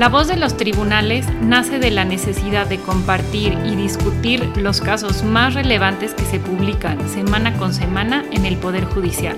La 0.00 0.08
voz 0.08 0.28
de 0.28 0.38
los 0.38 0.56
tribunales 0.56 1.26
nace 1.42 1.78
de 1.78 1.90
la 1.90 2.06
necesidad 2.06 2.66
de 2.66 2.78
compartir 2.78 3.52
y 3.66 3.76
discutir 3.76 4.50
los 4.56 4.80
casos 4.80 5.24
más 5.24 5.52
relevantes 5.52 6.14
que 6.14 6.24
se 6.24 6.40
publican 6.40 7.06
semana 7.06 7.52
con 7.58 7.74
semana 7.74 8.24
en 8.32 8.46
el 8.46 8.56
Poder 8.56 8.86
Judicial. 8.86 9.36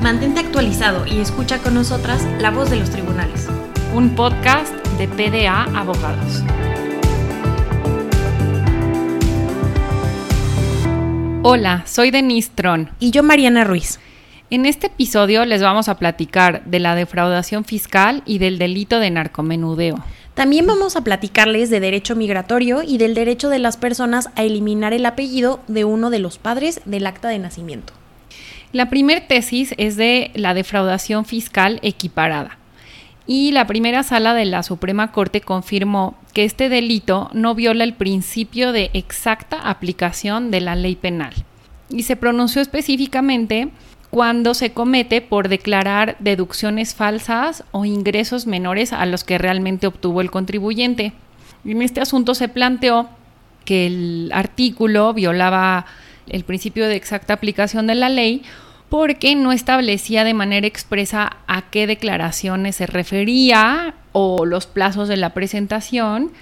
Mantente 0.00 0.40
actualizado 0.40 1.06
y 1.06 1.20
escucha 1.20 1.58
con 1.58 1.74
nosotras 1.74 2.26
La 2.40 2.50
voz 2.50 2.68
de 2.68 2.80
los 2.80 2.90
tribunales. 2.90 3.46
Un 3.94 4.16
podcast 4.16 4.74
de 4.98 5.06
PDA 5.06 5.62
Abogados. 5.78 6.42
Hola, 11.44 11.84
soy 11.86 12.10
Denise 12.10 12.50
Tron. 12.52 12.90
Y 12.98 13.12
yo 13.12 13.22
Mariana 13.22 13.62
Ruiz. 13.62 14.00
En 14.52 14.66
este 14.66 14.88
episodio 14.88 15.46
les 15.46 15.62
vamos 15.62 15.88
a 15.88 15.96
platicar 15.96 16.62
de 16.66 16.78
la 16.78 16.94
defraudación 16.94 17.64
fiscal 17.64 18.22
y 18.26 18.36
del 18.36 18.58
delito 18.58 18.98
de 18.98 19.10
narcomenudeo. 19.10 20.04
También 20.34 20.66
vamos 20.66 20.94
a 20.94 21.02
platicarles 21.02 21.70
de 21.70 21.80
derecho 21.80 22.16
migratorio 22.16 22.82
y 22.82 22.98
del 22.98 23.14
derecho 23.14 23.48
de 23.48 23.58
las 23.58 23.78
personas 23.78 24.28
a 24.36 24.42
eliminar 24.42 24.92
el 24.92 25.06
apellido 25.06 25.60
de 25.68 25.86
uno 25.86 26.10
de 26.10 26.18
los 26.18 26.36
padres 26.36 26.82
del 26.84 27.06
acta 27.06 27.28
de 27.28 27.38
nacimiento. 27.38 27.94
La 28.72 28.90
primer 28.90 29.26
tesis 29.26 29.72
es 29.78 29.96
de 29.96 30.30
la 30.34 30.52
defraudación 30.52 31.24
fiscal 31.24 31.78
equiparada. 31.80 32.58
Y 33.26 33.52
la 33.52 33.66
primera 33.66 34.02
sala 34.02 34.34
de 34.34 34.44
la 34.44 34.62
Suprema 34.62 35.12
Corte 35.12 35.40
confirmó 35.40 36.18
que 36.34 36.44
este 36.44 36.68
delito 36.68 37.30
no 37.32 37.54
viola 37.54 37.84
el 37.84 37.94
principio 37.94 38.72
de 38.72 38.90
exacta 38.92 39.70
aplicación 39.70 40.50
de 40.50 40.60
la 40.60 40.76
ley 40.76 40.94
penal. 40.94 41.32
Y 41.88 42.02
se 42.02 42.16
pronunció 42.16 42.60
específicamente 42.60 43.70
cuando 44.12 44.52
se 44.52 44.74
comete 44.74 45.22
por 45.22 45.48
declarar 45.48 46.16
deducciones 46.18 46.94
falsas 46.94 47.64
o 47.70 47.86
ingresos 47.86 48.46
menores 48.46 48.92
a 48.92 49.06
los 49.06 49.24
que 49.24 49.38
realmente 49.38 49.86
obtuvo 49.86 50.20
el 50.20 50.30
contribuyente. 50.30 51.14
En 51.64 51.80
este 51.80 52.02
asunto 52.02 52.34
se 52.34 52.48
planteó 52.48 53.08
que 53.64 53.86
el 53.86 54.30
artículo 54.34 55.14
violaba 55.14 55.86
el 56.28 56.44
principio 56.44 56.88
de 56.88 56.96
exacta 56.96 57.32
aplicación 57.32 57.86
de 57.86 57.94
la 57.94 58.10
ley 58.10 58.42
porque 58.90 59.34
no 59.34 59.50
establecía 59.50 60.24
de 60.24 60.34
manera 60.34 60.66
expresa 60.66 61.38
a 61.46 61.70
qué 61.70 61.86
declaraciones 61.86 62.76
se 62.76 62.86
refería 62.86 63.94
o 64.12 64.44
los 64.44 64.66
plazos 64.66 65.08
de 65.08 65.16
la 65.16 65.30
presentación. 65.30 66.32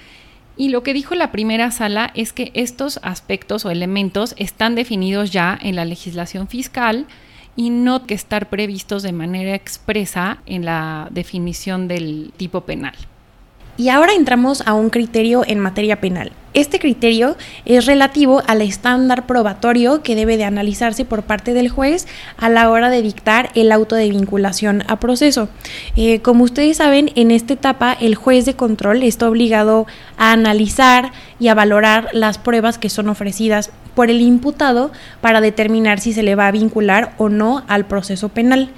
Y 0.57 0.71
lo 0.71 0.83
que 0.83 0.93
dijo 0.93 1.15
la 1.15 1.31
primera 1.31 1.71
sala 1.71 2.11
es 2.17 2.33
que 2.33 2.51
estos 2.55 2.99
aspectos 3.05 3.65
o 3.65 3.71
elementos 3.71 4.35
están 4.39 4.75
definidos 4.75 5.31
ya 5.31 5.57
en 5.63 5.77
la 5.77 5.85
legislación 5.85 6.49
fiscal 6.49 7.07
y 7.57 7.71
no 7.71 8.07
que 8.07 8.15
estar 8.15 8.49
previstos 8.49 9.03
de 9.03 9.13
manera 9.13 9.55
expresa 9.55 10.39
en 10.47 10.65
la 10.65 11.09
definición 11.11 11.89
del 11.89 12.33
tipo 12.37 12.63
penal. 12.63 12.95
Y 13.77 13.89
ahora 13.89 14.13
entramos 14.13 14.63
a 14.67 14.75
un 14.75 14.91
criterio 14.91 15.43
en 15.47 15.59
materia 15.59 16.01
penal. 16.01 16.33
Este 16.53 16.79
criterio 16.79 17.37
es 17.65 17.87
relativo 17.87 18.43
al 18.47 18.61
estándar 18.61 19.27
probatorio 19.27 20.03
que 20.03 20.17
debe 20.17 20.37
de 20.37 20.45
analizarse 20.45 21.05
por 21.05 21.23
parte 21.23 21.55
del 21.55 21.71
juez 21.71 22.07
a 22.37 22.49
la 22.51 22.69
hora 22.71 22.91
de 22.91 23.01
dictar 23.01 23.51
el 23.55 23.73
auto 23.73 23.95
de 23.95 24.11
vinculación 24.11 24.83
a 24.89 25.01
proceso. 25.01 25.49
Eh, 25.97 26.21
como 26.21 26.45
ustedes 26.45 26.79
saben, 26.79 27.13
en 27.15 27.31
esta 27.31 27.55
etapa 27.55 27.97
el 27.99 28.17
juez 28.17 28.45
de 28.45 28.55
control 28.55 29.03
está 29.03 29.29
obligado 29.29 29.87
a 30.19 30.33
analizar 30.33 31.13
y 31.39 31.49
a 31.49 31.55
valorar 31.55 32.09
las 32.13 32.37
pruebas 32.37 32.77
que 32.77 32.91
son 32.91 33.09
ofrecidas 33.09 33.71
por 33.95 34.11
el 34.11 34.21
imputado 34.21 34.91
para 35.21 35.41
determinar 35.41 36.01
si 36.01 36.13
se 36.13 36.23
le 36.23 36.35
va 36.35 36.47
a 36.47 36.53
vincular 36.53 37.15
o 37.19 37.29
no 37.29 37.65
al 37.69 37.87
proceso 37.87 38.29
penal. 38.29 38.71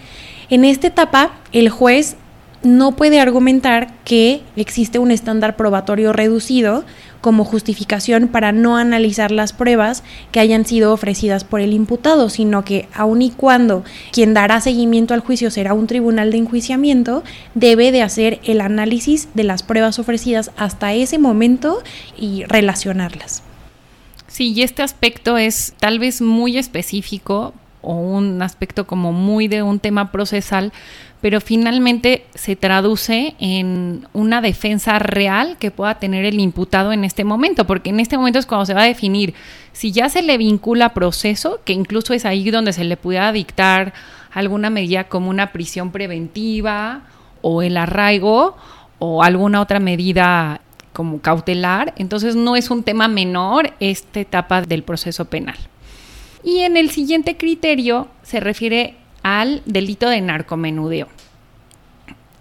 En 0.50 0.64
esta 0.64 0.88
etapa, 0.88 1.32
el 1.52 1.70
juez 1.70 2.16
no 2.62 2.92
puede 2.92 3.20
argumentar 3.20 3.92
que 4.04 4.42
existe 4.56 4.98
un 4.98 5.10
estándar 5.10 5.56
probatorio 5.56 6.12
reducido 6.12 6.84
como 7.20 7.44
justificación 7.44 8.28
para 8.28 8.52
no 8.52 8.76
analizar 8.76 9.30
las 9.30 9.52
pruebas 9.52 10.02
que 10.30 10.40
hayan 10.40 10.66
sido 10.66 10.92
ofrecidas 10.92 11.44
por 11.44 11.60
el 11.60 11.72
imputado, 11.72 12.28
sino 12.28 12.64
que 12.64 12.88
aun 12.94 13.22
y 13.22 13.30
cuando 13.30 13.84
quien 14.12 14.34
dará 14.34 14.60
seguimiento 14.60 15.14
al 15.14 15.20
juicio 15.20 15.50
será 15.50 15.74
un 15.74 15.86
tribunal 15.86 16.30
de 16.30 16.38
enjuiciamiento, 16.38 17.22
debe 17.54 17.92
de 17.92 18.02
hacer 18.02 18.40
el 18.44 18.60
análisis 18.60 19.28
de 19.34 19.44
las 19.44 19.62
pruebas 19.62 19.98
ofrecidas 19.98 20.50
hasta 20.56 20.92
ese 20.94 21.18
momento 21.18 21.82
y 22.18 22.44
relacionarlas. 22.44 23.42
Sí, 24.32 24.54
y 24.56 24.62
este 24.62 24.82
aspecto 24.82 25.36
es 25.36 25.74
tal 25.78 25.98
vez 25.98 26.22
muy 26.22 26.56
específico 26.56 27.52
o 27.82 27.96
un 27.96 28.40
aspecto 28.40 28.86
como 28.86 29.12
muy 29.12 29.46
de 29.46 29.62
un 29.62 29.78
tema 29.78 30.10
procesal, 30.10 30.72
pero 31.20 31.38
finalmente 31.38 32.24
se 32.34 32.56
traduce 32.56 33.34
en 33.40 34.08
una 34.14 34.40
defensa 34.40 34.98
real 34.98 35.58
que 35.58 35.70
pueda 35.70 35.98
tener 35.98 36.24
el 36.24 36.40
imputado 36.40 36.94
en 36.94 37.04
este 37.04 37.24
momento, 37.24 37.66
porque 37.66 37.90
en 37.90 38.00
este 38.00 38.16
momento 38.16 38.38
es 38.38 38.46
cuando 38.46 38.64
se 38.64 38.72
va 38.72 38.84
a 38.84 38.86
definir 38.86 39.34
si 39.74 39.92
ya 39.92 40.08
se 40.08 40.22
le 40.22 40.38
vincula 40.38 40.94
proceso, 40.94 41.60
que 41.66 41.74
incluso 41.74 42.14
es 42.14 42.24
ahí 42.24 42.50
donde 42.50 42.72
se 42.72 42.84
le 42.84 42.96
pueda 42.96 43.32
dictar 43.32 43.92
alguna 44.32 44.70
medida 44.70 45.04
como 45.04 45.28
una 45.28 45.52
prisión 45.52 45.92
preventiva 45.92 47.02
o 47.42 47.60
el 47.60 47.76
arraigo 47.76 48.56
o 48.98 49.22
alguna 49.22 49.60
otra 49.60 49.78
medida 49.78 50.62
como 50.92 51.20
cautelar, 51.20 51.94
entonces 51.96 52.36
no 52.36 52.56
es 52.56 52.70
un 52.70 52.82
tema 52.82 53.08
menor 53.08 53.72
esta 53.80 54.20
etapa 54.20 54.62
del 54.62 54.82
proceso 54.82 55.24
penal. 55.26 55.56
Y 56.44 56.60
en 56.60 56.76
el 56.76 56.90
siguiente 56.90 57.36
criterio 57.36 58.08
se 58.22 58.40
refiere 58.40 58.96
al 59.22 59.62
delito 59.64 60.08
de 60.08 60.20
narcomenudeo. 60.20 61.08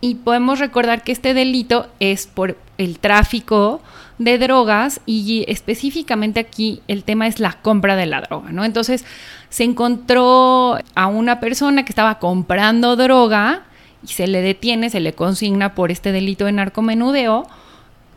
Y 0.01 0.15
podemos 0.15 0.59
recordar 0.59 1.03
que 1.03 1.11
este 1.11 1.35
delito 1.35 1.87
es 1.99 2.25
por 2.25 2.57
el 2.79 2.97
tráfico 2.97 3.81
de 4.17 4.39
drogas 4.39 5.01
y 5.05 5.45
específicamente 5.47 6.39
aquí 6.39 6.81
el 6.87 7.03
tema 7.03 7.27
es 7.27 7.39
la 7.39 7.53
compra 7.61 7.95
de 7.95 8.07
la 8.07 8.21
droga, 8.21 8.51
¿no? 8.51 8.65
Entonces 8.65 9.05
se 9.49 9.63
encontró 9.63 10.79
a 10.95 11.07
una 11.07 11.39
persona 11.39 11.85
que 11.85 11.91
estaba 11.91 12.17
comprando 12.17 12.95
droga 12.95 13.63
y 14.03 14.07
se 14.07 14.25
le 14.25 14.41
detiene, 14.41 14.89
se 14.89 14.99
le 14.99 15.13
consigna 15.13 15.75
por 15.75 15.91
este 15.91 16.11
delito 16.11 16.45
de 16.45 16.53
narcomenudeo, 16.53 17.47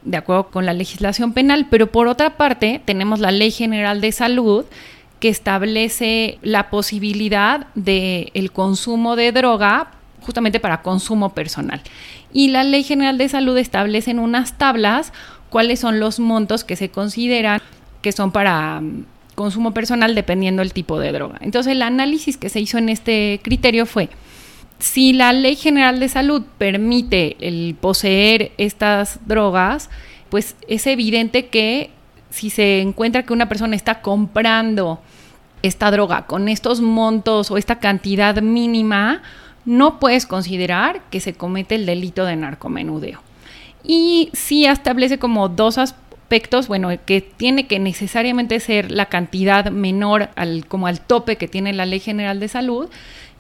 de 0.05 0.17
acuerdo 0.17 0.49
con 0.49 0.67
la 0.67 0.73
legislación 0.73 1.33
penal, 1.33 1.67
pero 1.71 1.91
por 1.91 2.09
otra 2.09 2.37
parte 2.37 2.81
tenemos 2.85 3.21
la 3.21 3.31
Ley 3.31 3.51
General 3.51 4.01
de 4.01 4.13
Salud 4.13 4.65
que 5.19 5.29
establece 5.29 6.39
la 6.43 6.71
posibilidad 6.71 7.67
del 7.75 8.31
el 8.35 8.53
consumo 8.53 9.17
de 9.17 9.33
droga 9.33 9.91
justamente 10.21 10.61
para 10.61 10.83
consumo 10.83 11.35
personal. 11.35 11.81
Y 12.33 12.49
la 12.49 12.65
Ley 12.65 12.83
General 12.83 13.17
de 13.17 13.29
Salud 13.29 13.57
establece 13.57 14.11
en 14.11 14.19
unas 14.19 14.59
tablas 14.59 15.13
cuáles 15.51 15.81
son 15.81 16.01
los 16.01 16.19
montos 16.19 16.65
que 16.65 16.77
se 16.77 16.91
consideran 16.91 17.63
que 18.03 18.13
son 18.13 18.33
para 18.33 18.81
mm, 18.81 19.07
consumo 19.35 19.73
personal 19.73 20.15
dependiendo 20.15 20.61
del 20.61 20.73
tipo 20.73 20.99
de 20.99 21.13
droga. 21.13 21.39
Entonces 21.41 21.73
el 21.73 21.83
análisis 21.83 22.37
que 22.37 22.49
se 22.49 22.61
hizo 22.61 22.77
en 22.77 22.89
este 22.89 23.41
criterio 23.43 23.87
fue 23.87 24.11
si 24.85 25.15
la 25.15 25.33
Ley 25.33 25.57
General 25.57 25.99
de 25.99 26.11
Salud 26.11 26.43
permite 26.59 27.39
el 27.41 27.75
poseer 27.75 28.53
estas 28.59 29.19
drogas, 29.27 29.89
pues 30.29 30.57
es 30.69 30.87
evidente 30.87 31.47
que 31.47 31.91
si 32.29 32.51
se 32.51 32.83
encuentra 32.83 33.23
que 33.23 33.33
una 33.33 33.49
persona 33.49 33.77
está 33.77 34.03
comprando 34.03 35.01
esta 35.63 35.91
droga 35.91 36.27
con 36.27 36.51
estos 36.51 36.83
montos 36.83 37.51
o 37.51 37.57
esta 37.57 37.79
cantidad 37.79 38.43
mínima, 38.43 39.23
no 39.65 39.99
puedes 39.99 40.27
considerar 40.27 41.01
que 41.11 41.21
se 41.21 41.33
comete 41.33 41.77
el 41.77 41.87
delito 41.87 42.27
de 42.27 42.37
narcomenudeo. 42.37 43.23
Y 43.83 44.29
sí 44.35 44.67
establece 44.67 45.19
como 45.19 45.49
dos 45.49 45.79
aspectos, 45.79 46.69
bueno, 46.69 46.91
que 47.07 47.23
tiene 47.23 47.67
que 47.67 47.79
necesariamente 47.79 48.61
ser 48.61 48.91
la 48.91 49.07
cantidad 49.07 49.71
menor 49.71 50.29
al, 50.37 50.67
como 50.67 50.89
al 50.89 51.01
tope 51.01 51.37
que 51.37 51.49
tiene 51.49 51.73
la 51.73 51.87
Ley 51.87 52.01
General 52.01 52.39
de 52.39 52.49
Salud 52.49 52.91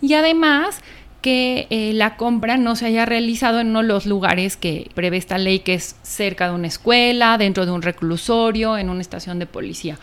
y 0.00 0.14
además 0.14 0.80
que 1.24 1.66
eh, 1.70 1.94
la 1.94 2.18
compra 2.18 2.58
no 2.58 2.76
se 2.76 2.84
haya 2.84 3.06
realizado 3.06 3.58
en 3.58 3.68
uno 3.68 3.80
de 3.80 3.88
los 3.88 4.04
lugares 4.04 4.58
que 4.58 4.90
prevé 4.94 5.16
esta 5.16 5.38
ley, 5.38 5.60
que 5.60 5.72
es 5.72 5.96
cerca 6.02 6.48
de 6.48 6.54
una 6.54 6.66
escuela, 6.66 7.38
dentro 7.38 7.64
de 7.64 7.72
un 7.72 7.80
reclusorio, 7.80 8.76
en 8.76 8.90
una 8.90 9.00
estación 9.00 9.38
de 9.38 9.46
policía. 9.46 9.96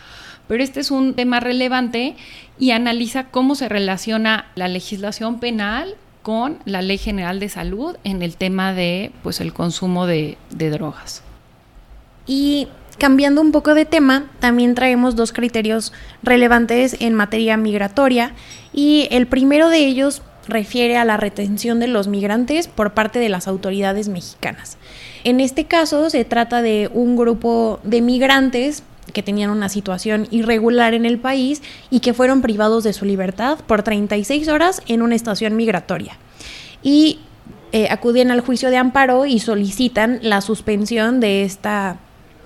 Pero 0.48 0.64
este 0.64 0.80
es 0.80 0.90
un 0.90 1.14
tema 1.14 1.38
relevante 1.38 2.16
y 2.58 2.72
analiza 2.72 3.28
cómo 3.28 3.54
se 3.54 3.68
relaciona 3.68 4.46
la 4.56 4.66
legislación 4.66 5.38
penal 5.38 5.94
con 6.22 6.58
la 6.64 6.82
Ley 6.82 6.98
General 6.98 7.38
de 7.38 7.48
Salud 7.48 7.94
en 8.02 8.22
el 8.22 8.34
tema 8.36 8.74
de 8.74 9.12
pues 9.22 9.40
el 9.40 9.52
consumo 9.52 10.06
de, 10.06 10.38
de 10.50 10.70
drogas. 10.70 11.22
Y 12.26 12.66
cambiando 12.98 13.42
un 13.42 13.52
poco 13.52 13.74
de 13.74 13.84
tema, 13.84 14.24
también 14.40 14.74
traemos 14.74 15.14
dos 15.14 15.32
criterios 15.32 15.92
relevantes 16.24 16.96
en 16.98 17.14
materia 17.14 17.56
migratoria 17.56 18.34
y 18.72 19.06
el 19.12 19.28
primero 19.28 19.68
de 19.68 19.86
ellos 19.86 20.20
refiere 20.48 20.96
a 20.96 21.04
la 21.04 21.16
retención 21.16 21.80
de 21.80 21.86
los 21.86 22.08
migrantes 22.08 22.68
por 22.68 22.94
parte 22.94 23.18
de 23.18 23.28
las 23.28 23.48
autoridades 23.48 24.08
mexicanas. 24.08 24.76
En 25.24 25.40
este 25.40 25.64
caso 25.64 26.10
se 26.10 26.24
trata 26.24 26.62
de 26.62 26.90
un 26.92 27.16
grupo 27.16 27.80
de 27.84 28.00
migrantes 28.00 28.82
que 29.12 29.22
tenían 29.22 29.50
una 29.50 29.68
situación 29.68 30.26
irregular 30.30 30.94
en 30.94 31.04
el 31.04 31.18
país 31.18 31.62
y 31.90 32.00
que 32.00 32.14
fueron 32.14 32.42
privados 32.42 32.84
de 32.84 32.92
su 32.92 33.04
libertad 33.04 33.58
por 33.66 33.82
36 33.82 34.48
horas 34.48 34.82
en 34.86 35.02
una 35.02 35.14
estación 35.14 35.56
migratoria. 35.56 36.16
Y 36.82 37.20
eh, 37.72 37.88
acuden 37.90 38.30
al 38.30 38.40
juicio 38.40 38.70
de 38.70 38.76
amparo 38.76 39.26
y 39.26 39.38
solicitan 39.38 40.18
la 40.22 40.40
suspensión 40.40 41.20
de 41.20 41.44
esta 41.44 41.98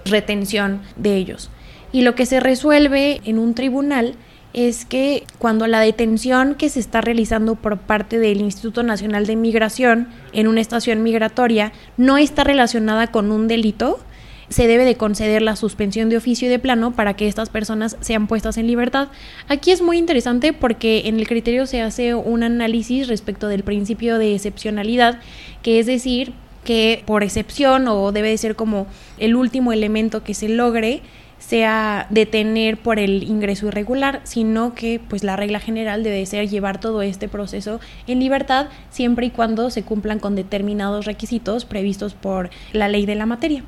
retención 0.04 0.82
de 0.96 1.16
ellos. 1.16 1.50
Y 1.92 2.02
lo 2.02 2.14
que 2.14 2.26
se 2.26 2.40
resuelve 2.40 3.20
en 3.24 3.38
un 3.38 3.54
tribunal 3.54 4.14
es 4.56 4.86
que 4.86 5.24
cuando 5.38 5.66
la 5.66 5.80
detención 5.80 6.54
que 6.54 6.70
se 6.70 6.80
está 6.80 7.02
realizando 7.02 7.54
por 7.56 7.76
parte 7.78 8.18
del 8.18 8.40
Instituto 8.40 8.82
Nacional 8.82 9.26
de 9.26 9.36
Migración 9.36 10.08
en 10.32 10.48
una 10.48 10.62
estación 10.62 11.02
migratoria 11.02 11.72
no 11.98 12.16
está 12.16 12.42
relacionada 12.42 13.08
con 13.08 13.30
un 13.30 13.48
delito, 13.48 14.00
se 14.48 14.66
debe 14.66 14.86
de 14.86 14.96
conceder 14.96 15.42
la 15.42 15.56
suspensión 15.56 16.08
de 16.08 16.16
oficio 16.16 16.48
y 16.48 16.50
de 16.50 16.58
plano 16.58 16.94
para 16.94 17.14
que 17.14 17.28
estas 17.28 17.50
personas 17.50 17.98
sean 18.00 18.28
puestas 18.28 18.56
en 18.56 18.66
libertad. 18.66 19.08
Aquí 19.46 19.72
es 19.72 19.82
muy 19.82 19.98
interesante 19.98 20.54
porque 20.54 21.02
en 21.04 21.20
el 21.20 21.28
criterio 21.28 21.66
se 21.66 21.82
hace 21.82 22.14
un 22.14 22.42
análisis 22.42 23.08
respecto 23.08 23.48
del 23.48 23.62
principio 23.62 24.18
de 24.18 24.34
excepcionalidad, 24.34 25.20
que 25.62 25.78
es 25.80 25.84
decir, 25.84 26.32
que 26.64 27.02
por 27.04 27.22
excepción 27.22 27.88
o 27.88 28.10
debe 28.10 28.30
de 28.30 28.38
ser 28.38 28.56
como 28.56 28.86
el 29.18 29.36
último 29.36 29.72
elemento 29.72 30.24
que 30.24 30.32
se 30.32 30.48
logre 30.48 31.02
sea 31.38 32.06
detener 32.10 32.78
por 32.78 32.98
el 32.98 33.22
ingreso 33.22 33.66
irregular, 33.68 34.20
sino 34.24 34.74
que 34.74 35.00
pues 35.08 35.24
la 35.24 35.36
regla 35.36 35.60
general 35.60 36.02
debe 36.02 36.24
ser 36.26 36.48
llevar 36.48 36.80
todo 36.80 37.02
este 37.02 37.28
proceso 37.28 37.80
en 38.06 38.20
libertad 38.20 38.68
siempre 38.90 39.26
y 39.26 39.30
cuando 39.30 39.70
se 39.70 39.82
cumplan 39.82 40.18
con 40.18 40.34
determinados 40.34 41.04
requisitos 41.04 41.64
previstos 41.64 42.14
por 42.14 42.50
la 42.72 42.88
ley 42.88 43.06
de 43.06 43.14
la 43.14 43.26
materia. 43.26 43.64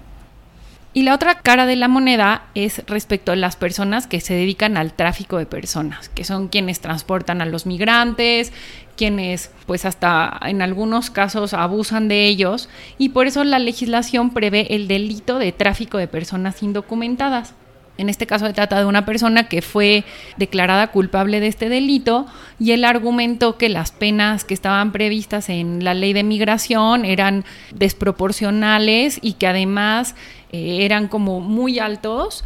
Y 0.95 1.03
la 1.03 1.15
otra 1.15 1.41
cara 1.41 1.67
de 1.67 1.77
la 1.77 1.87
moneda 1.87 2.45
es 2.55 2.83
respecto 2.87 3.33
a 3.33 3.37
las 3.37 3.57
personas 3.57 4.07
que 4.07 4.21
se 4.21 4.35
dedican 4.35 4.77
al 4.77 4.95
tráfico 4.95 5.37
de 5.37 5.47
personas, 5.47 6.09
que 6.09 6.25
son 6.25 6.49
quienes 6.49 6.81
transportan 6.81 7.43
a 7.43 7.47
los 7.47 7.67
migrantes, 7.67 8.53
quienes 8.97 9.51
pues 9.67 9.85
hasta 9.85 10.39
en 10.43 10.63
algunos 10.63 11.11
casos 11.11 11.53
abusan 11.55 12.09
de 12.09 12.27
ellos 12.27 12.69
y 12.97 13.11
por 13.11 13.27
eso 13.27 13.45
la 13.45 13.59
legislación 13.59 14.31
prevé 14.31 14.75
el 14.75 14.89
delito 14.89 15.39
de 15.39 15.53
tráfico 15.53 15.99
de 15.99 16.09
personas 16.09 16.63
indocumentadas. 16.63 17.55
En 17.99 18.09
este 18.09 18.27
caso 18.27 18.47
se 18.47 18.53
trata 18.53 18.79
de 18.79 18.87
una 18.87 19.05
persona 19.05 19.49
que 19.49 19.61
fue 19.61 20.05
declarada 20.37 20.87
culpable 20.89 21.41
de 21.41 21.49
este 21.49 21.69
delito 21.69 22.27
y 22.59 22.71
él 22.71 22.85
argumentó 22.85 23.59
que 23.59 23.69
las 23.69 23.91
penas 23.91 24.45
que 24.45 24.55
estaban 24.55 24.93
previstas 24.93 25.49
en 25.49 25.85
la 25.85 25.95
ley 25.95 26.13
de 26.13 26.23
migración 26.23 27.05
eran 27.05 27.45
desproporcionales 27.75 29.19
y 29.21 29.35
que 29.35 29.49
además 29.49 30.15
eh, 30.53 30.85
eran 30.85 31.09
como 31.09 31.41
muy 31.41 31.81
altos 31.81 32.45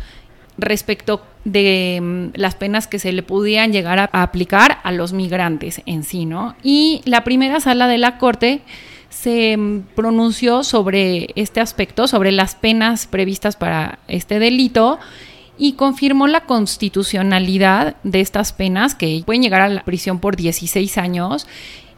respecto 0.56 1.22
de 1.44 1.98
mm, 2.00 2.26
las 2.34 2.54
penas 2.54 2.86
que 2.86 2.98
se 2.98 3.12
le 3.12 3.22
podían 3.22 3.72
llegar 3.72 3.98
a, 3.98 4.22
aplicar 4.22 4.78
a 4.84 4.92
los 4.92 5.12
migrantes 5.12 5.82
en 5.86 6.02
sí, 6.02 6.24
¿no? 6.24 6.56
Y 6.62 7.02
la 7.04 7.24
primera 7.24 7.60
sala 7.60 7.88
de 7.88 7.98
la 7.98 8.18
Corte 8.18 8.62
se 9.10 9.56
mm, 9.56 9.80
pronunció 9.94 10.64
sobre 10.64 11.28
este 11.36 11.60
aspecto, 11.60 12.06
sobre 12.06 12.32
las 12.32 12.54
penas 12.54 13.06
previstas 13.06 13.56
para 13.56 13.98
este 14.08 14.38
delito 14.38 14.98
y 15.62 15.74
confirmó 15.74 16.26
la 16.26 16.40
constitucionalidad 16.40 17.94
de 18.02 18.20
estas 18.20 18.52
penas 18.52 18.96
que 18.96 19.22
pueden 19.24 19.42
llegar 19.42 19.60
a 19.60 19.68
la 19.68 19.84
prisión 19.84 20.18
por 20.18 20.34
16 20.34 20.98
años 20.98 21.46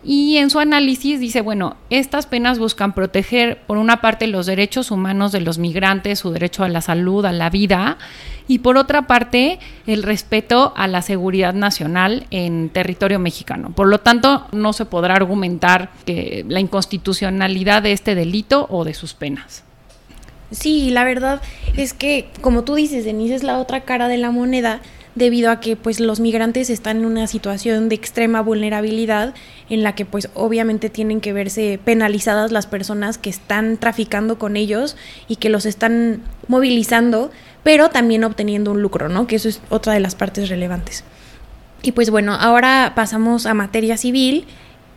y 0.05 0.37
en 0.37 0.51
su 0.51 0.59
análisis 0.59 1.19
dice, 1.19 1.41
bueno, 1.41 1.79
estas 1.89 2.27
penas 2.27 2.59
buscan 2.59 2.93
proteger 2.93 3.63
por 3.67 3.79
una 3.79 4.03
parte 4.03 4.27
los 4.27 4.45
derechos 4.45 4.91
humanos 4.91 5.33
de 5.33 5.41
los 5.41 5.57
migrantes, 5.57 6.19
su 6.19 6.31
derecho 6.31 6.63
a 6.63 6.69
la 6.69 6.83
salud, 6.83 7.25
a 7.25 7.33
la 7.33 7.49
vida, 7.49 7.97
y 8.47 8.59
por 8.59 8.77
otra 8.77 9.07
parte 9.07 9.59
el 9.87 10.03
respeto 10.03 10.75
a 10.77 10.87
la 10.87 11.01
seguridad 11.01 11.55
nacional 11.55 12.27
en 12.31 12.69
territorio 12.69 13.19
mexicano. 13.19 13.71
Por 13.75 13.89
lo 13.89 14.01
tanto, 14.01 14.47
no 14.53 14.75
se 14.75 14.85
podrá 14.85 15.15
argumentar 15.15 15.91
que 16.05 16.45
la 16.47 16.61
inconstitucionalidad 16.61 17.81
de 17.81 17.93
este 17.93 18.15
delito 18.15 18.67
o 18.69 18.85
de 18.85 18.93
sus 18.93 19.15
penas. 19.15 19.65
Sí, 20.55 20.91
la 20.91 21.05
verdad 21.05 21.43
es 21.77 21.93
que, 21.93 22.29
como 22.41 22.65
tú 22.65 22.75
dices, 22.75 23.05
Denise, 23.05 23.35
es 23.35 23.43
la 23.43 23.59
otra 23.59 23.81
cara 23.83 24.09
de 24.09 24.19
la 24.19 24.31
moneda 24.31 24.81
debido 25.15 25.51
a 25.51 25.61
que 25.61 25.77
pues 25.77 26.01
los 26.01 26.21
migrantes 26.21 26.71
están 26.71 26.99
en 26.99 27.07
una 27.07 27.27
situación 27.27 27.89
de 27.89 27.95
extrema 27.95 28.41
vulnerabilidad 28.41 29.35
en 29.71 29.83
la 29.83 29.95
que 29.95 30.05
pues 30.05 30.29
obviamente 30.35 30.91
tienen 30.91 31.21
que 31.21 31.33
verse 31.33 31.79
penalizadas 31.85 32.51
las 32.51 32.67
personas 32.67 33.17
que 33.19 33.31
están 33.31 33.77
traficando 33.77 34.39
con 34.39 34.57
ellos 34.57 34.97
y 35.29 35.37
que 35.37 35.51
los 35.51 35.67
están 35.67 36.23
movilizando, 36.49 37.31
pero 37.63 37.91
también 37.91 38.25
obteniendo 38.25 38.73
un 38.73 38.83
lucro, 38.83 39.09
¿no? 39.09 39.27
Que 39.27 39.37
eso 39.37 39.49
es 39.49 39.61
otra 39.71 39.93
de 39.93 40.01
las 40.01 40.15
partes 40.15 40.49
relevantes. 40.49 41.05
Y 41.83 41.93
pues 41.93 42.11
bueno, 42.11 42.35
ahora 42.35 42.93
pasamos 42.97 43.47
a 43.47 43.55
materia 43.55 43.97
civil 43.97 44.47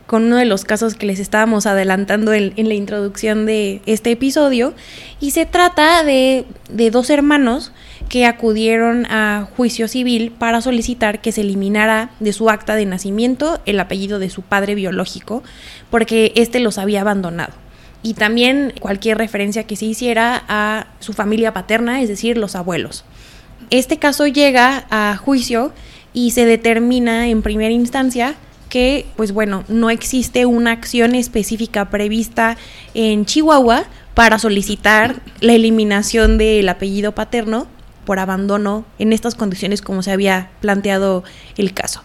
con 0.08 0.24
uno 0.24 0.36
de 0.38 0.46
los 0.46 0.64
casos 0.64 0.94
que 0.94 1.04
les 1.04 1.20
estábamos 1.20 1.66
adelantando 1.66 2.32
en, 2.32 2.54
la 2.56 2.72
introducción 2.72 3.44
de 3.44 3.82
este 3.84 4.10
episodio. 4.10 4.72
Y 5.20 5.32
se 5.32 5.44
trata 5.44 6.02
de, 6.02 6.46
de, 6.70 6.90
dos 6.90 7.10
hermanos 7.10 7.72
que 8.08 8.24
acudieron 8.24 9.04
a 9.10 9.46
juicio 9.54 9.86
civil 9.86 10.32
para 10.32 10.62
solicitar 10.62 11.20
que 11.20 11.30
se 11.30 11.42
eliminara 11.42 12.10
de 12.20 12.32
su 12.32 12.48
acta 12.48 12.74
de 12.74 12.86
nacimiento 12.86 13.60
el 13.66 13.78
apellido 13.78 14.18
de 14.18 14.30
su 14.30 14.40
padre 14.40 14.74
biológico, 14.74 15.42
porque 15.90 16.32
éste 16.36 16.58
los 16.58 16.78
había 16.78 17.02
abandonado. 17.02 17.52
Y 18.02 18.14
también 18.14 18.72
cualquier 18.80 19.18
referencia 19.18 19.64
que 19.64 19.76
se 19.76 19.84
hiciera 19.84 20.42
a 20.48 20.86
su 21.00 21.12
familia 21.12 21.52
paterna, 21.52 22.00
es 22.00 22.08
decir, 22.08 22.38
los 22.38 22.56
abuelos. 22.56 23.04
Este 23.68 23.98
caso 23.98 24.26
llega 24.26 24.86
a 24.88 25.18
juicio 25.18 25.70
y 26.14 26.30
se 26.30 26.46
determina 26.46 27.28
en 27.28 27.42
primera 27.42 27.74
instancia 27.74 28.36
que, 28.68 29.06
pues 29.16 29.32
bueno, 29.32 29.64
no 29.68 29.90
existe 29.90 30.46
una 30.46 30.72
acción 30.72 31.14
específica 31.14 31.90
prevista 31.90 32.56
en 32.94 33.24
Chihuahua 33.24 33.84
para 34.14 34.38
solicitar 34.38 35.20
la 35.40 35.54
eliminación 35.54 36.38
del 36.38 36.68
apellido 36.68 37.12
paterno 37.12 37.66
por 38.04 38.18
abandono 38.18 38.84
en 38.98 39.12
estas 39.12 39.34
condiciones 39.34 39.82
como 39.82 40.02
se 40.02 40.12
había 40.12 40.50
planteado 40.60 41.24
el 41.56 41.74
caso. 41.74 42.02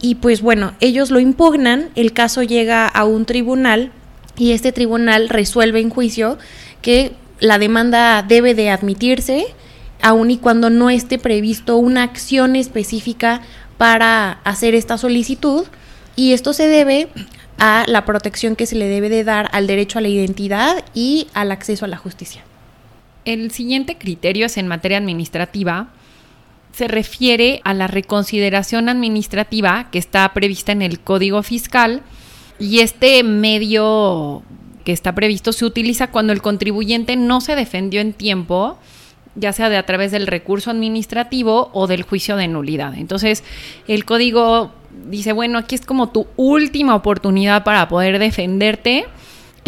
Y 0.00 0.14
pues 0.14 0.40
bueno, 0.40 0.72
ellos 0.80 1.10
lo 1.10 1.20
impugnan, 1.20 1.90
el 1.94 2.12
caso 2.12 2.42
llega 2.42 2.88
a 2.88 3.04
un 3.04 3.26
tribunal 3.26 3.92
y 4.36 4.52
este 4.52 4.72
tribunal 4.72 5.28
resuelve 5.28 5.80
en 5.80 5.90
juicio 5.90 6.38
que 6.80 7.12
la 7.40 7.58
demanda 7.58 8.22
debe 8.22 8.54
de 8.54 8.70
admitirse, 8.70 9.46
aun 10.00 10.30
y 10.30 10.38
cuando 10.38 10.70
no 10.70 10.88
esté 10.88 11.18
previsto 11.18 11.76
una 11.76 12.04
acción 12.04 12.56
específica 12.56 13.42
para 13.76 14.40
hacer 14.44 14.74
esta 14.74 14.96
solicitud, 14.98 15.64
y 16.16 16.32
esto 16.32 16.52
se 16.52 16.68
debe 16.68 17.08
a 17.58 17.84
la 17.86 18.04
protección 18.04 18.56
que 18.56 18.66
se 18.66 18.76
le 18.76 18.88
debe 18.88 19.08
de 19.08 19.24
dar 19.24 19.48
al 19.52 19.66
derecho 19.66 19.98
a 19.98 20.02
la 20.02 20.08
identidad 20.08 20.84
y 20.94 21.28
al 21.34 21.52
acceso 21.52 21.84
a 21.84 21.88
la 21.88 21.96
justicia. 21.98 22.42
El 23.24 23.50
siguiente 23.50 23.98
criterio 23.98 24.46
es 24.46 24.56
en 24.56 24.66
materia 24.66 24.98
administrativa. 24.98 25.88
Se 26.72 26.88
refiere 26.88 27.60
a 27.64 27.74
la 27.74 27.86
reconsideración 27.86 28.88
administrativa 28.88 29.88
que 29.90 29.98
está 29.98 30.32
prevista 30.32 30.72
en 30.72 30.82
el 30.82 31.00
Código 31.00 31.42
Fiscal 31.42 32.02
y 32.58 32.80
este 32.80 33.22
medio 33.22 34.42
que 34.84 34.92
está 34.92 35.14
previsto 35.14 35.52
se 35.52 35.64
utiliza 35.64 36.10
cuando 36.10 36.32
el 36.32 36.42
contribuyente 36.42 37.16
no 37.16 37.40
se 37.40 37.56
defendió 37.56 38.00
en 38.00 38.12
tiempo, 38.12 38.78
ya 39.34 39.52
sea 39.52 39.68
de 39.68 39.76
a 39.76 39.86
través 39.86 40.12
del 40.12 40.26
recurso 40.26 40.70
administrativo 40.70 41.70
o 41.72 41.86
del 41.86 42.02
juicio 42.02 42.36
de 42.36 42.48
nulidad. 42.48 42.94
Entonces, 42.96 43.44
el 43.86 44.04
código 44.04 44.72
dice, 45.08 45.32
bueno, 45.32 45.58
aquí 45.58 45.74
es 45.74 45.86
como 45.86 46.10
tu 46.10 46.26
última 46.36 46.94
oportunidad 46.94 47.64
para 47.64 47.88
poder 47.88 48.18
defenderte 48.18 49.06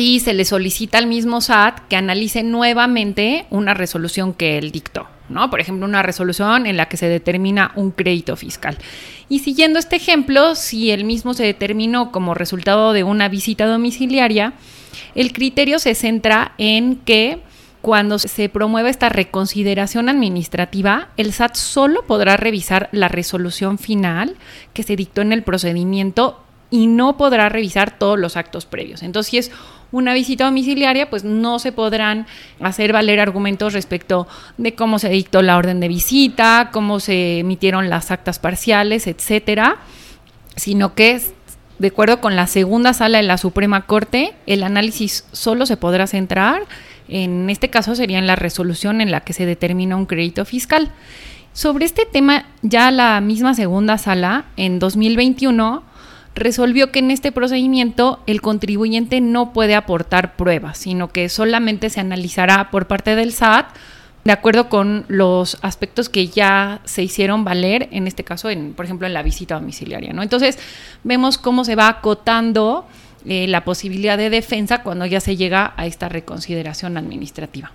y 0.03 0.19
se 0.19 0.35
le 0.35 0.45
solicita 0.45 0.99
al 0.99 1.07
mismo 1.07 1.41
SAT 1.41 1.87
que 1.89 1.95
analice 1.95 2.43
nuevamente 2.43 3.47
una 3.51 3.73
resolución 3.73 4.35
que 4.35 4.59
él 4.59 4.73
dictó. 4.73 5.07
¿no? 5.29 5.49
Por 5.49 5.61
ejemplo, 5.61 5.87
una 5.87 6.03
resolución 6.03 6.67
en 6.67 6.77
la 6.77 6.87
que 6.87 6.97
se 6.97 7.09
determina 7.09 7.71
un 7.77 7.93
crédito 7.93 8.37
fiscal. 8.37 8.77
Y 9.29 9.39
siguiendo 9.39 9.79
este 9.79 9.97
ejemplo, 9.97 10.57
si 10.57 10.91
el 10.91 11.05
mismo 11.05 11.35
se 11.35 11.45
determinó 11.45 12.11
como 12.11 12.35
resultado 12.35 12.93
de 12.93 13.05
una 13.05 13.29
visita 13.29 13.67
domiciliaria, 13.67 14.55
el 15.15 15.33
criterio 15.33 15.79
se 15.79 15.95
centra 15.95 16.53
en 16.59 16.97
que 16.97 17.39
cuando 17.83 18.21
se 18.21 18.49
promueve 18.49 18.91
esta 18.91 19.09
reconsideración 19.09 20.09
administrativa, 20.09 21.09
el 21.17 21.33
SAT 21.33 21.57
solo 21.57 22.05
podrá 22.05 22.37
revisar 22.37 22.89
la 22.93 23.09
resolución 23.09 23.77
final 23.77 24.37
que 24.73 24.85
se 24.85 24.95
dictó 24.95 25.21
en 25.21 25.33
el 25.33 25.43
procedimiento 25.43 26.41
y 26.71 26.87
no 26.87 27.17
podrá 27.17 27.49
revisar 27.49 27.99
todos 27.99 28.19
los 28.19 28.37
actos 28.37 28.67
previos. 28.67 29.03
Entonces, 29.03 29.31
si 29.31 29.39
es 29.39 29.51
una 29.91 30.15
visita 30.15 30.45
domiciliaria, 30.45 31.11
pues 31.11 31.25
no 31.25 31.59
se 31.59 31.73
podrán 31.73 32.27
hacer 32.61 32.93
valer 32.93 33.19
argumentos 33.19 33.75
respecto 33.75 34.29
de 34.57 34.75
cómo 34.75 35.01
se 35.01 35.11
dictó 35.11 35.43
la 35.43 35.59
orden 35.59 35.81
de 35.81 35.89
visita, 35.89 36.71
cómo 36.73 37.01
se 37.01 37.41
emitieron 37.41 37.91
las 37.91 38.13
actas 38.13 38.39
parciales, 38.39 39.09
etcétera, 39.09 39.79
sino 40.57 40.95
que 40.95 41.21
de 41.79 41.89
acuerdo 41.89 42.21
con 42.21 42.37
la 42.37 42.47
segunda 42.47 42.95
sala 42.95 43.19
de 43.19 43.25
la 43.25 43.39
Suprema 43.39 43.87
Corte, 43.87 44.35
el 44.47 44.63
análisis 44.63 45.27
solo 45.33 45.67
se 45.67 45.77
podrá 45.77 46.07
centrar 46.07 46.63
en 47.09 47.51
este 47.51 47.71
caso 47.71 47.95
sería 47.95 48.19
en 48.19 48.27
la 48.27 48.37
resolución 48.37 49.01
en 49.01 49.11
la 49.11 49.21
que 49.21 49.33
se 49.33 49.47
determina 49.47 49.97
un 49.97 50.07
crédito 50.07 50.45
fiscal. 50.45 50.91
Sobre 51.53 51.85
este 51.85 52.07
tema, 52.07 52.47
ya 52.63 52.91
la 52.91 53.21
misma 53.21 53.55
segunda 53.55 53.99
sala, 53.99 54.47
en 54.57 54.79
2021, 54.79 55.83
resolvió 56.35 56.91
que 56.91 57.01
en 57.01 57.11
este 57.11 57.31
procedimiento 57.31 58.21
el 58.27 58.41
contribuyente 58.41 59.21
no 59.21 59.53
puede 59.53 59.75
aportar 59.75 60.37
pruebas, 60.37 60.79
sino 60.79 61.09
que 61.09 61.29
solamente 61.29 61.91
se 61.91 62.01
analizará 62.01 62.71
por 62.71 62.87
parte 62.87 63.15
del 63.17 63.33
SAT 63.33 63.67
de 64.25 64.33
acuerdo 64.33 64.69
con 64.69 65.05
los 65.09 65.59
aspectos 65.63 66.09
que 66.09 66.29
ya 66.29 66.81
se 66.85 67.03
hicieron 67.03 67.45
valer, 67.45 67.89
en 67.91 68.07
este 68.07 68.23
caso, 68.23 68.49
por 68.77 68.85
ejemplo, 68.85 69.07
en 69.07 69.15
la 69.15 69.23
visita 69.23 69.57
domiciliaria. 69.57 70.11
Entonces, 70.11 70.59
vemos 71.03 71.39
cómo 71.39 71.65
se 71.65 71.75
va 71.75 71.89
acotando 71.89 72.87
eh, 73.27 73.47
la 73.49 73.65
posibilidad 73.65 74.19
de 74.19 74.31
defensa 74.31 74.83
cuando 74.83 75.07
ya 75.07 75.21
se 75.21 75.37
llega 75.37 75.75
a 75.77 75.87
esta 75.87 76.09
reconsideración 76.09 76.97
administrativa. 76.97 77.73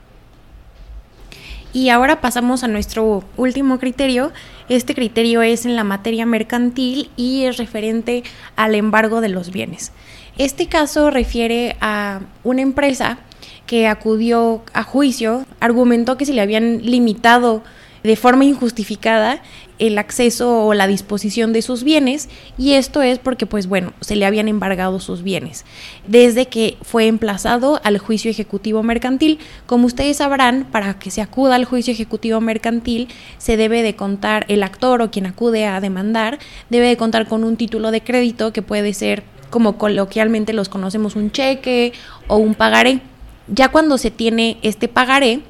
Y 1.73 1.89
ahora 1.89 2.21
pasamos 2.21 2.63
a 2.63 2.67
nuestro 2.67 3.23
último 3.35 3.77
criterio. 3.77 4.31
Este 4.69 4.95
criterio 4.95 5.41
es 5.41 5.65
en 5.65 5.75
la 5.75 5.83
materia 5.83 6.25
mercantil 6.25 7.11
y 7.15 7.43
es 7.43 7.57
referente 7.57 8.23
al 8.55 8.73
embargo 8.73 9.21
de 9.21 9.29
los 9.29 9.51
bienes. 9.51 9.91
Este 10.37 10.67
caso 10.67 11.11
refiere 11.11 11.75
a 11.81 12.21
una 12.43 12.61
empresa 12.61 13.19
que 13.65 13.87
acudió 13.87 14.63
a 14.73 14.83
juicio, 14.83 15.45
argumentó 15.59 16.17
que 16.17 16.25
se 16.25 16.33
le 16.33 16.41
habían 16.41 16.83
limitado 16.83 17.63
de 18.03 18.15
forma 18.15 18.45
injustificada 18.45 19.41
el 19.79 19.97
acceso 19.97 20.65
o 20.65 20.73
la 20.73 20.87
disposición 20.87 21.53
de 21.53 21.61
sus 21.61 21.83
bienes 21.83 22.29
y 22.57 22.73
esto 22.73 23.01
es 23.01 23.19
porque 23.19 23.45
pues 23.45 23.67
bueno, 23.67 23.93
se 24.01 24.15
le 24.15 24.25
habían 24.25 24.47
embargado 24.47 24.99
sus 24.99 25.23
bienes 25.23 25.65
desde 26.07 26.47
que 26.47 26.77
fue 26.81 27.07
emplazado 27.07 27.79
al 27.83 27.97
juicio 27.99 28.31
ejecutivo 28.31 28.83
mercantil. 28.83 29.39
Como 29.65 29.85
ustedes 29.85 30.17
sabrán, 30.17 30.65
para 30.71 30.97
que 30.97 31.11
se 31.11 31.21
acuda 31.21 31.55
al 31.55 31.65
juicio 31.65 31.93
ejecutivo 31.93 32.41
mercantil 32.41 33.07
se 33.37 33.57
debe 33.57 33.83
de 33.83 33.95
contar 33.95 34.45
el 34.47 34.63
actor 34.63 35.01
o 35.01 35.11
quien 35.11 35.27
acude 35.27 35.65
a 35.65 35.79
demandar, 35.79 36.39
debe 36.69 36.87
de 36.87 36.97
contar 36.97 37.27
con 37.27 37.43
un 37.43 37.57
título 37.57 37.91
de 37.91 38.01
crédito 38.01 38.53
que 38.53 38.61
puede 38.61 38.93
ser 38.93 39.23
como 39.49 39.77
coloquialmente 39.77 40.53
los 40.53 40.69
conocemos 40.69 41.15
un 41.15 41.31
cheque 41.31 41.93
o 42.27 42.37
un 42.37 42.55
pagaré. 42.55 43.01
Ya 43.47 43.69
cuando 43.69 43.97
se 43.97 44.11
tiene 44.11 44.57
este 44.61 44.87
pagaré, 44.87 45.41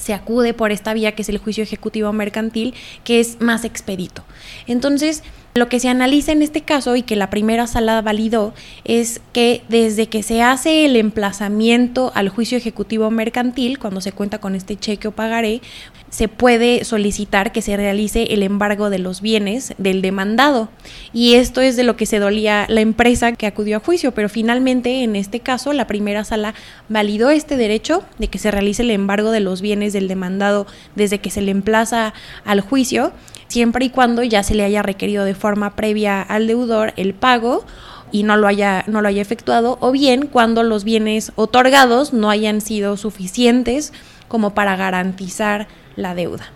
se 0.00 0.14
acude 0.14 0.54
por 0.54 0.72
esta 0.72 0.94
vía 0.94 1.12
que 1.12 1.22
es 1.22 1.28
el 1.28 1.38
juicio 1.38 1.62
ejecutivo 1.62 2.12
mercantil, 2.12 2.74
que 3.04 3.20
es 3.20 3.40
más 3.40 3.64
expedito. 3.64 4.24
Entonces, 4.66 5.22
lo 5.54 5.68
que 5.68 5.80
se 5.80 5.88
analiza 5.88 6.30
en 6.30 6.42
este 6.42 6.60
caso 6.60 6.94
y 6.94 7.02
que 7.02 7.16
la 7.16 7.28
primera 7.28 7.66
sala 7.66 8.00
validó 8.02 8.54
es 8.84 9.20
que 9.32 9.62
desde 9.68 10.06
que 10.06 10.22
se 10.22 10.42
hace 10.42 10.84
el 10.84 10.94
emplazamiento 10.94 12.12
al 12.14 12.28
juicio 12.28 12.56
ejecutivo 12.56 13.10
mercantil, 13.10 13.78
cuando 13.80 14.00
se 14.00 14.12
cuenta 14.12 14.38
con 14.38 14.54
este 14.54 14.76
cheque 14.76 15.08
o 15.08 15.12
pagaré, 15.12 15.60
se 16.08 16.28
puede 16.28 16.84
solicitar 16.84 17.50
que 17.50 17.62
se 17.62 17.76
realice 17.76 18.32
el 18.34 18.44
embargo 18.44 18.90
de 18.90 19.00
los 19.00 19.20
bienes 19.20 19.74
del 19.78 20.02
demandado. 20.02 20.68
Y 21.12 21.34
esto 21.34 21.60
es 21.60 21.76
de 21.76 21.84
lo 21.84 21.96
que 21.96 22.06
se 22.06 22.20
dolía 22.20 22.66
la 22.68 22.80
empresa 22.80 23.32
que 23.32 23.46
acudió 23.46 23.78
a 23.78 23.80
juicio, 23.80 24.12
pero 24.12 24.28
finalmente 24.28 25.02
en 25.02 25.16
este 25.16 25.40
caso 25.40 25.72
la 25.72 25.88
primera 25.88 26.24
sala 26.24 26.54
validó 26.88 27.30
este 27.30 27.56
derecho 27.56 28.04
de 28.18 28.28
que 28.28 28.38
se 28.38 28.52
realice 28.52 28.82
el 28.82 28.90
embargo 28.90 29.32
de 29.32 29.40
los 29.40 29.62
bienes 29.62 29.92
del 29.92 30.06
demandado 30.06 30.68
desde 30.94 31.18
que 31.18 31.30
se 31.30 31.42
le 31.42 31.50
emplaza 31.50 32.14
al 32.44 32.60
juicio 32.60 33.12
siempre 33.50 33.84
y 33.84 33.90
cuando 33.90 34.22
ya 34.22 34.42
se 34.42 34.54
le 34.54 34.64
haya 34.64 34.82
requerido 34.82 35.24
de 35.24 35.34
forma 35.40 35.74
previa 35.74 36.22
al 36.22 36.46
deudor 36.46 36.92
el 36.96 37.14
pago 37.14 37.64
y 38.12 38.22
no 38.22 38.36
lo 38.36 38.46
haya 38.46 38.84
no 38.86 39.02
lo 39.02 39.08
haya 39.08 39.22
efectuado 39.22 39.78
o 39.80 39.90
bien 39.92 40.26
cuando 40.26 40.62
los 40.62 40.84
bienes 40.84 41.32
otorgados 41.36 42.12
no 42.12 42.30
hayan 42.30 42.60
sido 42.60 42.96
suficientes 42.96 43.92
como 44.28 44.54
para 44.54 44.76
garantizar 44.76 45.66
la 45.96 46.14
deuda. 46.14 46.52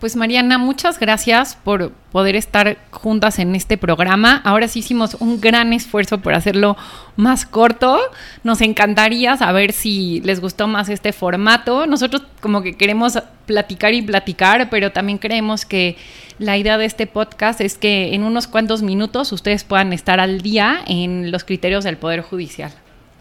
Pues 0.00 0.16
Mariana, 0.16 0.56
muchas 0.56 0.98
gracias 0.98 1.56
por 1.62 1.92
poder 2.10 2.34
estar 2.34 2.78
juntas 2.90 3.38
en 3.38 3.54
este 3.54 3.76
programa. 3.76 4.40
Ahora 4.44 4.66
sí 4.66 4.78
hicimos 4.78 5.14
un 5.20 5.42
gran 5.42 5.74
esfuerzo 5.74 6.22
por 6.22 6.32
hacerlo 6.32 6.78
más 7.16 7.44
corto. 7.44 8.00
Nos 8.42 8.62
encantaría 8.62 9.36
saber 9.36 9.72
si 9.72 10.22
les 10.22 10.40
gustó 10.40 10.68
más 10.68 10.88
este 10.88 11.12
formato. 11.12 11.86
Nosotros 11.86 12.22
como 12.40 12.62
que 12.62 12.78
queremos 12.78 13.18
platicar 13.44 13.92
y 13.92 14.00
platicar, 14.00 14.70
pero 14.70 14.90
también 14.90 15.18
creemos 15.18 15.66
que 15.66 15.98
la 16.40 16.56
idea 16.56 16.78
de 16.78 16.86
este 16.86 17.06
podcast 17.06 17.60
es 17.60 17.76
que 17.76 18.14
en 18.14 18.24
unos 18.24 18.46
cuantos 18.48 18.82
minutos 18.82 19.30
ustedes 19.30 19.62
puedan 19.62 19.92
estar 19.92 20.18
al 20.20 20.40
día 20.40 20.80
en 20.86 21.30
los 21.30 21.44
criterios 21.44 21.84
del 21.84 21.98
Poder 21.98 22.22
Judicial. 22.22 22.72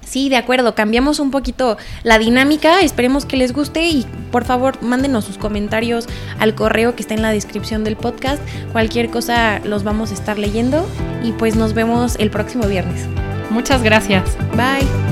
Sí, 0.05 0.29
de 0.29 0.37
acuerdo, 0.37 0.73
cambiamos 0.73 1.19
un 1.19 1.29
poquito 1.29 1.77
la 2.03 2.17
dinámica, 2.17 2.79
esperemos 2.79 3.25
que 3.25 3.35
les 3.35 3.51
guste 3.51 3.89
y 3.89 4.05
por 4.31 4.45
favor 4.45 4.81
mándenos 4.81 5.25
sus 5.25 5.37
comentarios 5.37 6.07
al 6.39 6.55
correo 6.55 6.95
que 6.95 7.01
está 7.01 7.13
en 7.13 7.21
la 7.21 7.31
descripción 7.31 7.83
del 7.83 7.97
podcast. 7.97 8.41
Cualquier 8.71 9.09
cosa 9.09 9.59
los 9.65 9.83
vamos 9.83 10.11
a 10.11 10.13
estar 10.13 10.39
leyendo 10.39 10.87
y 11.21 11.33
pues 11.33 11.57
nos 11.57 11.73
vemos 11.73 12.15
el 12.19 12.31
próximo 12.31 12.67
viernes. 12.67 13.05
Muchas 13.51 13.83
gracias. 13.83 14.37
Bye. 14.55 15.08